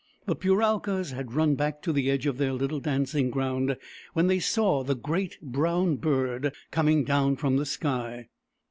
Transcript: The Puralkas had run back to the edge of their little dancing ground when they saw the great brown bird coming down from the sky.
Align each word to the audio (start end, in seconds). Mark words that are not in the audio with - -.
The 0.25 0.35
Puralkas 0.35 1.11
had 1.11 1.33
run 1.35 1.53
back 1.53 1.83
to 1.83 1.93
the 1.93 2.09
edge 2.09 2.25
of 2.25 2.39
their 2.39 2.53
little 2.53 2.79
dancing 2.79 3.29
ground 3.29 3.77
when 4.13 4.25
they 4.25 4.39
saw 4.39 4.81
the 4.83 4.95
great 4.95 5.39
brown 5.43 5.97
bird 5.97 6.55
coming 6.71 7.03
down 7.03 7.35
from 7.35 7.57
the 7.57 7.67
sky. 7.67 8.27